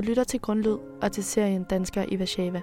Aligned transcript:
Du 0.00 0.04
lytter 0.04 0.24
til 0.24 0.40
Grundlyd 0.40 0.78
og 1.02 1.12
til 1.12 1.24
serien 1.24 1.64
Danskere 1.64 2.12
i 2.12 2.16
Warszawa. 2.16 2.60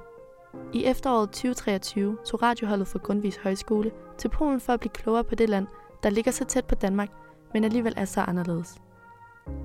I 0.74 0.86
efteråret 0.86 1.29
2023 1.29 2.17
tog 2.26 2.42
radioholdet 2.42 2.88
fra 2.88 2.99
Grundvis 2.99 3.38
Højskole 3.38 3.92
til 4.17 4.29
Polen 4.29 4.60
for 4.60 4.74
at 4.74 4.79
blive 4.79 4.92
klogere 4.92 5.24
på 5.24 5.35
det 5.35 5.49
land, 5.49 5.67
der 6.03 6.10
ligger 6.10 6.31
så 6.31 6.46
tæt 6.46 6.65
på 6.65 6.76
Danmark, 6.76 7.10
men 7.53 7.63
alligevel 7.63 7.94
er 7.97 8.06
så 8.06 8.21
anderledes. 8.21 8.81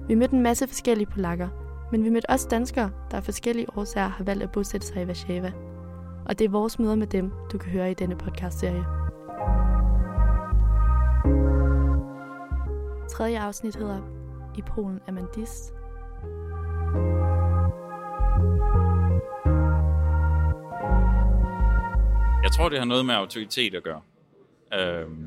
Vi 0.08 0.14
mødte 0.14 0.34
en 0.34 0.42
masse 0.42 0.66
forskellige 0.66 1.06
polakker, 1.06 1.48
men 1.92 2.04
vi 2.04 2.10
mødte 2.10 2.30
også 2.30 2.48
danskere, 2.50 2.90
der 3.10 3.16
af 3.16 3.24
forskellige 3.24 3.66
årsager 3.76 4.08
har 4.08 4.24
valgt 4.24 4.42
at 4.42 4.52
bosætte 4.52 4.86
sig 4.86 5.02
i 5.02 5.06
Warszawa. 5.06 5.52
Og 6.26 6.38
det 6.38 6.44
er 6.44 6.48
vores 6.48 6.78
møder 6.78 6.94
med 6.94 7.06
dem, 7.06 7.32
du 7.52 7.58
kan 7.58 7.72
høre 7.72 7.90
i 7.90 7.94
denne 7.94 8.16
podcastserie. 8.16 8.84
Tredje 13.08 13.40
afsnit 13.40 13.76
hedder 13.76 14.00
I 14.56 14.62
Polen 14.62 15.00
er 15.06 15.12
man 15.12 15.26
dist, 15.34 15.74
Jeg 22.52 22.56
tror, 22.56 22.68
det 22.68 22.78
har 22.78 22.84
noget 22.86 23.06
med 23.06 23.14
autoritet 23.14 23.74
at 23.74 23.82
gøre. 23.82 24.00
Øhm, 24.74 25.26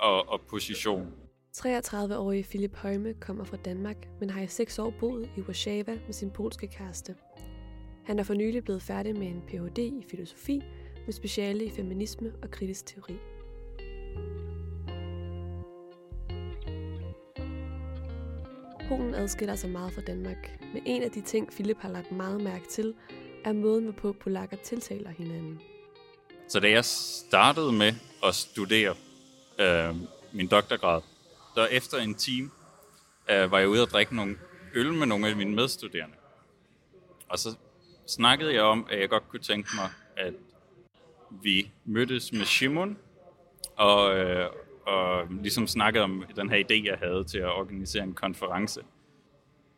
og, 0.00 0.28
og 0.28 0.40
position. 0.40 1.12
33-årige 1.56 2.42
Philip 2.42 2.76
Højme 2.76 3.14
kommer 3.14 3.44
fra 3.44 3.56
Danmark, 3.56 3.96
men 4.20 4.30
har 4.30 4.40
i 4.42 4.46
seks 4.46 4.78
år 4.78 4.94
boet 5.00 5.30
i 5.36 5.40
Warszawa 5.40 5.98
med 6.06 6.12
sin 6.12 6.30
polske 6.30 6.66
kæreste. 6.66 7.14
Han 8.04 8.18
er 8.18 8.22
for 8.22 8.34
nylig 8.34 8.64
blevet 8.64 8.82
færdig 8.82 9.18
med 9.18 9.26
en 9.26 9.42
Ph.D. 9.48 9.78
i 9.78 10.04
filosofi 10.10 10.62
med 11.06 11.12
speciale 11.12 11.64
i 11.64 11.70
feminisme 11.70 12.32
og 12.42 12.50
kritisk 12.50 12.86
teori. 12.86 13.16
Polen 18.88 19.14
adskiller 19.14 19.54
sig 19.54 19.70
meget 19.70 19.92
fra 19.92 20.02
Danmark, 20.02 20.58
men 20.74 20.82
en 20.86 21.02
af 21.02 21.10
de 21.10 21.20
ting, 21.20 21.50
Philip 21.50 21.78
har 21.78 21.88
lagt 21.88 22.12
meget 22.12 22.42
mærke 22.42 22.68
til, 22.68 22.94
er 23.44 23.52
måden, 23.52 23.84
hvorpå 23.84 24.12
polakker 24.12 24.56
tiltaler 24.56 25.10
hinanden. 25.10 25.60
Så 26.50 26.60
da 26.60 26.70
jeg 26.70 26.84
startede 26.84 27.72
med 27.72 27.92
at 28.24 28.34
studere 28.34 28.94
øh, 29.58 29.96
min 30.32 30.46
doktorgrad, 30.46 31.02
der 31.54 31.66
efter 31.66 31.98
en 31.98 32.14
time 32.14 32.50
øh, 33.30 33.50
var 33.50 33.58
jeg 33.58 33.68
ude 33.68 33.82
og 33.82 33.88
drikke 33.88 34.16
nogle 34.16 34.36
øl 34.74 34.92
med 34.92 35.06
nogle 35.06 35.28
af 35.28 35.36
mine 35.36 35.54
medstuderende. 35.54 36.14
Og 37.28 37.38
så 37.38 37.56
snakkede 38.06 38.54
jeg 38.54 38.62
om, 38.62 38.86
at 38.90 39.00
jeg 39.00 39.08
godt 39.08 39.28
kunne 39.28 39.40
tænke 39.40 39.68
mig, 39.74 39.90
at 40.16 40.34
vi 41.42 41.70
mødtes 41.84 42.32
med 42.32 42.44
Shimon, 42.44 42.98
og, 43.76 44.18
øh, 44.18 44.50
og 44.86 45.26
ligesom 45.42 45.66
snakkede 45.66 46.04
om 46.04 46.24
den 46.36 46.50
her 46.50 46.64
idé, 46.64 46.84
jeg 46.84 46.98
havde 46.98 47.24
til 47.24 47.38
at 47.38 47.50
organisere 47.50 48.02
en 48.02 48.14
konference. 48.14 48.80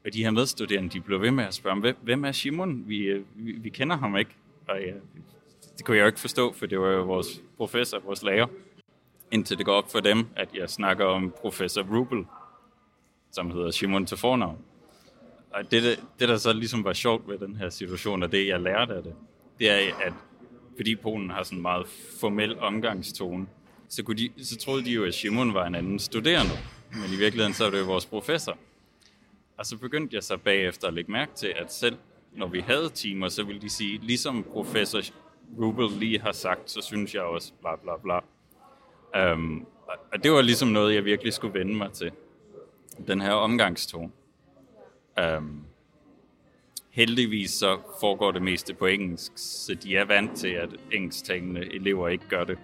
Og 0.05 0.13
de 0.13 0.25
her 0.25 0.31
medstuderende, 0.31 0.91
de 0.91 1.01
blev 1.01 1.21
ved 1.21 1.31
med 1.31 1.45
at 1.45 1.55
spørge, 1.55 1.95
hvem 2.03 2.25
er 2.25 2.33
Shimon? 2.33 2.89
Vi, 2.89 2.99
øh, 2.99 3.25
vi, 3.35 3.53
vi 3.53 3.69
kender 3.69 3.97
ham 3.97 4.17
ikke. 4.17 4.37
Og 4.69 4.81
jeg 4.81 4.95
det 5.77 5.85
kunne 5.85 5.97
jeg 5.97 6.03
jo 6.03 6.07
ikke 6.07 6.21
forstå, 6.21 6.53
for 6.53 6.67
det 6.67 6.81
var 6.81 6.91
jo 6.91 7.03
vores 7.03 7.43
professor, 7.57 7.99
vores 7.99 8.23
lærer. 8.23 8.47
Indtil 9.31 9.59
det 9.59 9.67
går 9.67 9.75
op 9.75 9.93
for 9.93 10.01
dem, 10.01 10.27
at 10.37 10.49
jeg 10.55 10.71
snakker 10.71 11.05
om 11.05 11.35
professor 11.41 11.83
Rubel, 11.83 12.27
som 13.33 13.51
hedder 13.51 13.71
Simon 13.71 14.07
til 14.07 14.17
fornavn. 14.17 14.59
Og 15.51 15.71
det, 15.71 16.01
det, 16.19 16.29
der 16.29 16.37
så 16.37 16.53
ligesom 16.53 16.85
var 16.85 16.93
sjovt 16.93 17.29
ved 17.29 17.39
den 17.39 17.57
her 17.57 17.71
situation, 17.71 18.23
og 18.23 18.33
det 18.33 18.47
jeg 18.47 18.61
lærte 18.61 18.95
af 18.95 19.03
det, 19.03 19.15
det 19.59 19.71
er, 19.71 19.95
at 20.05 20.13
fordi 20.77 20.97
Polen 20.97 21.31
har 21.31 21.43
sådan 21.43 21.59
en 21.59 21.63
meget 21.63 21.87
formel 22.21 22.59
omgangstone, 22.59 23.47
så, 23.89 24.03
kunne 24.03 24.17
de, 24.17 24.45
så 24.45 24.57
troede 24.57 24.85
de 24.85 24.91
jo, 24.91 25.05
at 25.05 25.15
Simon 25.15 25.55
var 25.55 25.67
en 25.67 25.75
anden 25.75 25.99
studerende. 25.99 26.53
Men 26.91 27.13
i 27.15 27.17
virkeligheden 27.17 27.55
så 27.55 27.65
er 27.65 27.71
det 27.71 27.79
jo 27.79 27.85
vores 27.85 28.07
professor. 28.07 28.59
Og 29.59 29.67
så 29.67 29.77
begyndte 29.77 30.17
jeg 30.17 30.23
så 30.23 30.37
bagefter 30.37 30.89
at 30.89 30.95
lægge 30.95 31.13
mærke 31.13 31.35
til, 31.35 31.55
at 31.57 31.73
selv 31.73 31.97
når 32.33 32.47
vi 32.47 32.61
havde 32.61 32.89
timer, 32.89 33.29
så 33.29 33.43
ville 33.43 33.61
de 33.61 33.71
sige, 33.71 33.99
ligesom 33.99 34.45
professor 34.53 35.01
Rubel 35.59 35.99
lige 35.99 36.21
har 36.21 36.33
sagt, 36.33 36.71
så 36.71 36.83
synes 36.83 37.15
jeg 37.15 37.23
også 37.23 37.53
bla 37.61 37.77
bla 37.77 37.97
bla. 37.97 38.21
Um, 39.33 39.67
og 40.13 40.25
det 40.25 40.33
var 40.33 40.43
ligesom 40.43 40.69
noget, 40.69 40.95
jeg 40.95 41.05
virkelig 41.05 41.33
skulle 41.33 41.59
vende 41.59 41.75
mig 41.75 41.93
til. 41.93 42.13
Den 43.07 43.21
her 43.21 43.33
omgangstone. 43.33 44.11
Um, 45.39 45.65
heldigvis 46.91 47.51
så 47.51 47.79
foregår 48.01 48.31
det 48.33 48.43
meste 48.43 48.75
på 48.75 48.87
engelsk, 48.87 49.33
så 49.37 49.75
de 49.75 49.97
er 49.97 50.05
vant 50.05 50.37
til, 50.37 50.49
at 50.49 50.71
engelsktalende 50.93 51.75
elever 51.75 52.09
ikke 52.09 52.29
gør 52.29 52.45
det. 52.45 52.59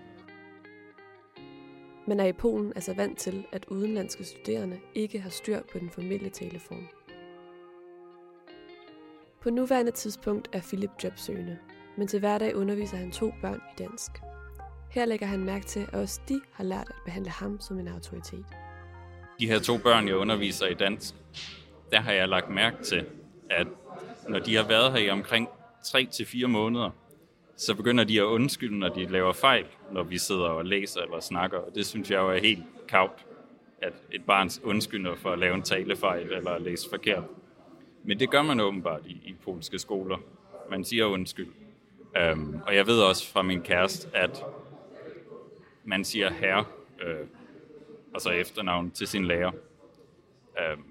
Men 2.06 2.20
er 2.20 2.26
i 2.26 2.32
Polen 2.32 2.72
altså 2.74 2.94
vant 2.94 3.18
til, 3.18 3.46
at 3.52 3.64
udenlandske 3.64 4.24
studerende 4.24 4.80
ikke 4.94 5.20
har 5.20 5.30
styr 5.30 5.60
på 5.72 5.78
den 5.78 5.90
formelle 5.90 6.28
taleform. 6.30 6.88
På 9.40 9.50
nuværende 9.50 9.92
tidspunkt 9.92 10.48
er 10.52 10.60
Philip 10.60 10.90
jobsøgende, 11.04 11.58
men 11.98 12.08
til 12.08 12.20
hverdag 12.20 12.56
underviser 12.56 12.96
han 12.96 13.10
to 13.10 13.34
børn 13.42 13.60
i 13.72 13.82
dansk. 13.82 14.10
Her 14.90 15.04
lægger 15.04 15.26
han 15.26 15.44
mærke 15.44 15.66
til, 15.66 15.80
at 15.80 15.94
også 15.94 16.20
de 16.28 16.40
har 16.52 16.64
lært 16.64 16.88
at 16.88 16.94
behandle 17.04 17.30
ham 17.30 17.60
som 17.60 17.78
en 17.78 17.88
autoritet. 17.88 18.44
De 19.40 19.46
her 19.46 19.58
to 19.58 19.78
børn, 19.78 20.08
jeg 20.08 20.16
underviser 20.16 20.66
i 20.66 20.74
dansk, 20.74 21.14
der 21.92 22.00
har 22.00 22.12
jeg 22.12 22.28
lagt 22.28 22.50
mærke 22.50 22.82
til, 22.82 23.06
at 23.50 23.66
når 24.28 24.38
de 24.38 24.56
har 24.56 24.68
været 24.68 24.92
her 24.92 24.98
i 24.98 25.10
omkring 25.10 25.48
3-4 25.86 26.46
måneder, 26.46 26.90
så 27.56 27.74
begynder 27.74 28.04
de 28.04 28.20
at 28.20 28.24
undskylde, 28.24 28.78
når 28.78 28.88
de 28.88 29.06
laver 29.06 29.32
fejl, 29.32 29.66
når 29.92 30.02
vi 30.02 30.18
sidder 30.18 30.48
og 30.48 30.64
læser 30.64 31.00
eller 31.00 31.20
snakker. 31.20 31.58
Og 31.58 31.74
det 31.74 31.86
synes 31.86 32.10
jeg 32.10 32.18
jo 32.18 32.30
er 32.30 32.38
helt 32.40 32.64
kavt, 32.88 33.26
at 33.82 33.92
et 34.12 34.24
barn 34.26 34.50
undskylder 34.64 35.14
for 35.16 35.30
at 35.30 35.38
lave 35.38 35.54
en 35.54 35.62
talefejl 35.62 36.32
eller 36.32 36.50
at 36.50 36.62
læse 36.62 36.88
forkert. 36.90 37.24
Men 38.04 38.20
det 38.20 38.30
gør 38.30 38.42
man 38.42 38.60
åbenbart 38.60 39.06
i, 39.06 39.12
i 39.12 39.34
polske 39.44 39.78
skoler. 39.78 40.16
Man 40.70 40.84
siger 40.84 41.04
undskyld. 41.04 41.48
Øhm, 42.18 42.60
og 42.66 42.76
jeg 42.76 42.86
ved 42.86 43.00
også 43.00 43.32
fra 43.32 43.42
min 43.42 43.62
kæreste, 43.62 44.08
at 44.16 44.44
man 45.84 46.04
siger 46.04 46.30
herre, 46.30 46.64
øh, 47.02 47.26
altså 48.14 48.30
efternavn 48.30 48.90
til 48.90 49.06
sin 49.06 49.24
lærer. 49.24 49.52
Øhm, 50.60 50.84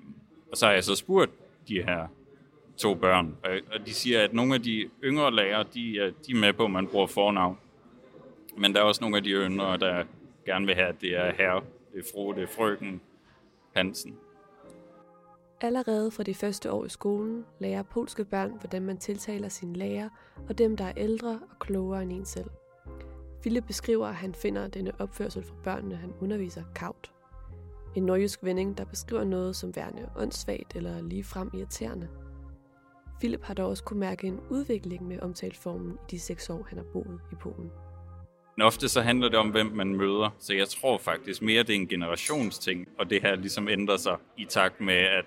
og 0.52 0.58
så 0.58 0.66
har 0.66 0.74
jeg 0.74 0.84
så 0.84 0.96
spurgt 0.96 1.32
de 1.68 1.84
her 1.84 2.08
to 2.78 2.96
børn, 2.96 3.36
og, 3.44 3.52
og 3.74 3.86
de 3.86 3.94
siger, 3.94 4.24
at 4.24 4.34
nogle 4.34 4.56
af 4.56 4.62
de 4.62 4.90
yngre 5.04 5.36
lærere, 5.36 5.66
de, 5.74 5.98
øh, 5.98 6.14
de 6.28 6.32
er 6.32 6.36
med 6.36 6.54
på, 6.54 6.66
at 6.66 6.72
man 6.72 6.88
bruger 6.88 7.08
fornavn. 7.08 7.58
Men 8.58 8.74
der 8.74 8.80
er 8.80 8.84
også 8.84 9.02
nogle 9.02 9.18
af 9.18 9.24
de 9.24 9.30
yngre, 9.30 9.78
der 9.78 10.04
gerne 10.46 10.66
vil 10.66 10.76
have, 10.76 10.88
at 10.88 11.02
det 11.02 11.16
er 11.16 11.34
herre, 11.34 11.62
det 11.94 12.00
er 12.00 12.04
fru, 12.14 12.34
det 12.34 12.44
er 12.44 12.48
frøken 12.48 13.02
Hansen. 13.76 14.18
Allerede 15.62 16.12
fra 16.12 16.24
de 16.24 16.34
første 16.34 16.72
år 16.72 16.86
i 16.86 16.90
skolen 16.90 17.46
lærer 17.60 17.84
polske 17.84 18.26
børn, 18.26 18.52
hvordan 18.60 18.82
man 18.82 18.98
tiltaler 18.98 19.50
sine 19.50 19.74
lærer 19.74 20.10
og 20.50 20.58
dem, 20.58 20.78
der 20.78 20.86
er 20.86 20.94
ældre 20.98 21.30
og 21.30 21.60
klogere 21.60 22.04
end 22.04 22.12
en 22.12 22.26
selv. 22.26 22.50
Philip 23.42 23.64
beskriver, 23.68 24.08
at 24.08 24.16
han 24.16 24.34
finder 24.34 24.68
denne 24.68 24.92
opførsel 25.00 25.44
fra 25.44 25.56
børnene, 25.64 25.96
han 25.96 26.14
underviser, 26.22 26.64
kavt. 26.76 27.12
En 27.96 28.04
nordjysk 28.04 28.44
vending, 28.44 28.78
der 28.78 28.86
beskriver 28.86 29.24
noget 29.24 29.56
som 29.56 29.76
værende 29.76 30.10
åndssvagt 30.18 30.76
eller 30.76 31.02
ligefrem 31.02 31.50
irriterende. 31.54 32.08
Philip 33.20 33.44
har 33.44 33.54
dog 33.54 33.70
også 33.70 33.84
kunne 33.84 34.00
mærke 34.00 34.28
en 34.28 34.40
udvikling 34.50 35.08
med 35.08 35.20
omtalformen 35.20 35.92
i 35.92 36.12
de 36.12 36.20
seks 36.20 36.50
år, 36.50 36.66
han 36.70 36.78
har 36.78 36.86
boet 36.94 37.20
i 37.32 37.36
Polen. 37.36 37.72
Men 38.58 38.66
ofte 38.66 38.90
så 38.90 39.02
handler 39.02 39.30
det 39.30 39.40
om, 39.40 39.50
hvem 39.50 39.66
man 39.66 39.96
møder, 39.96 40.30
så 40.40 40.54
jeg 40.54 40.68
tror 40.68 40.98
faktisk 40.98 41.42
mere, 41.42 41.64
det 41.64 41.70
er 41.70 41.80
en 41.80 41.88
generationsting, 41.88 42.88
og 43.00 43.10
det 43.10 43.22
her 43.22 43.36
ligesom 43.36 43.68
ændrer 43.68 43.98
sig 43.98 44.18
i 44.38 44.46
takt 44.46 44.82
med, 44.82 44.96
at 44.96 45.26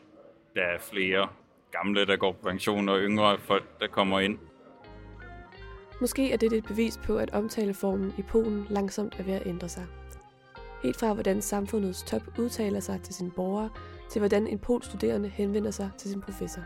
der 0.55 0.63
er 0.63 0.79
flere 0.79 1.29
gamle, 1.71 2.07
der 2.07 2.17
går 2.17 2.33
på 2.33 2.49
pension, 2.49 2.89
og 2.89 2.99
yngre 2.99 3.39
folk, 3.39 3.81
der 3.81 3.87
kommer 3.87 4.21
ind. 4.21 4.39
Måske 6.01 6.33
er 6.33 6.37
det 6.37 6.53
et 6.53 6.65
bevis 6.65 7.01
på, 7.05 7.19
at 7.19 7.31
omtaleformen 7.31 8.15
i 8.19 8.23
Polen 8.23 8.67
langsomt 8.71 9.19
er 9.19 9.23
ved 9.23 9.35
at 9.35 9.47
ændre 9.47 9.69
sig. 9.69 9.87
Helt 10.83 10.97
fra 10.97 11.15
hvordan 11.15 11.43
samfundets 11.43 12.03
top 12.03 12.23
udtaler 12.39 12.81
sig 12.81 13.01
til 13.03 13.15
sine 13.15 13.31
borgere, 13.31 13.71
til 14.11 14.19
hvordan 14.19 14.47
en 14.47 14.59
polsk 14.59 14.89
studerende 14.89 15.29
henvender 15.29 15.71
sig 15.71 15.91
til 15.99 16.11
sin 16.11 16.21
professor. 16.21 16.63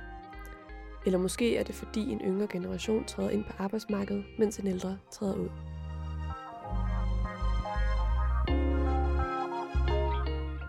Eller 1.07 1.19
måske 1.19 1.57
er 1.57 1.63
det 1.63 1.75
fordi 1.75 2.11
en 2.11 2.21
yngre 2.21 2.47
generation 2.47 3.05
træder 3.05 3.31
ind 3.31 3.45
på 3.45 3.53
arbejdsmarkedet, 3.59 4.25
mens 4.39 4.59
en 4.59 4.67
ældre 4.67 4.99
træder 5.11 5.35
ud. 5.35 5.49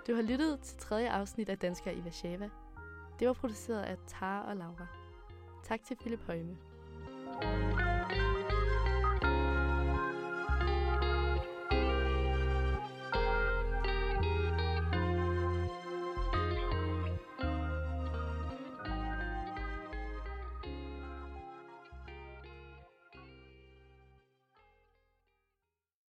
Du 0.08 0.16
har 0.16 0.22
lyttet 0.22 0.60
til 0.60 0.78
tredje 0.78 1.10
afsnit 1.10 1.50
af 1.50 1.58
Danskere 1.58 1.96
i 1.96 2.00
Warszawa. 2.00 2.50
Det 3.20 3.28
var 3.28 3.34
produceret 3.34 3.84
af 3.84 3.98
Tara 4.08 4.50
og 4.50 4.56
Laura. 4.56 4.88
Tak 5.64 5.84
til 5.84 5.96
Philip 5.96 6.26
Højme. 6.28 6.58
thank 7.42 7.80
you 7.80 7.95